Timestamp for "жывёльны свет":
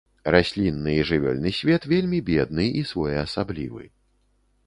1.09-1.85